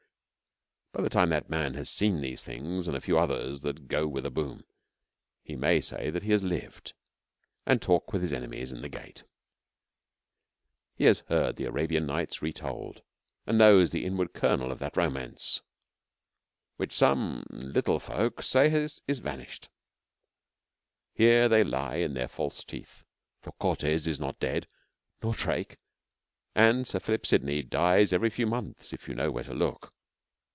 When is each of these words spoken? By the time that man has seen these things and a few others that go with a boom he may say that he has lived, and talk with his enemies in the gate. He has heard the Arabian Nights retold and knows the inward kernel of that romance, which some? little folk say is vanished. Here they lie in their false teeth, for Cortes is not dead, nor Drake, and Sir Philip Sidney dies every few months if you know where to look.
By 0.93 1.01
the 1.01 1.09
time 1.09 1.29
that 1.29 1.49
man 1.49 1.75
has 1.75 1.89
seen 1.89 2.19
these 2.19 2.43
things 2.43 2.85
and 2.85 2.97
a 2.97 3.01
few 3.01 3.17
others 3.17 3.61
that 3.61 3.87
go 3.87 4.07
with 4.07 4.25
a 4.25 4.29
boom 4.29 4.63
he 5.41 5.55
may 5.55 5.79
say 5.81 6.09
that 6.09 6.23
he 6.23 6.31
has 6.33 6.43
lived, 6.43 6.93
and 7.65 7.81
talk 7.81 8.11
with 8.11 8.21
his 8.21 8.33
enemies 8.33 8.73
in 8.73 8.81
the 8.81 8.89
gate. 8.89 9.23
He 10.93 11.05
has 11.05 11.21
heard 11.29 11.55
the 11.55 11.63
Arabian 11.63 12.05
Nights 12.05 12.41
retold 12.41 13.01
and 13.47 13.57
knows 13.57 13.89
the 13.89 14.03
inward 14.03 14.33
kernel 14.33 14.69
of 14.69 14.79
that 14.79 14.97
romance, 14.97 15.61
which 16.75 16.93
some? 16.93 17.45
little 17.49 17.97
folk 17.99 18.43
say 18.43 18.67
is 18.71 19.01
vanished. 19.19 19.69
Here 21.13 21.47
they 21.47 21.63
lie 21.63 21.95
in 21.95 22.15
their 22.15 22.27
false 22.27 22.65
teeth, 22.65 23.05
for 23.39 23.53
Cortes 23.53 24.07
is 24.07 24.19
not 24.19 24.39
dead, 24.41 24.67
nor 25.23 25.33
Drake, 25.33 25.77
and 26.53 26.85
Sir 26.85 26.99
Philip 26.99 27.25
Sidney 27.25 27.63
dies 27.63 28.11
every 28.11 28.29
few 28.29 28.45
months 28.45 28.91
if 28.91 29.07
you 29.07 29.15
know 29.15 29.31
where 29.31 29.45
to 29.45 29.53
look. 29.53 29.93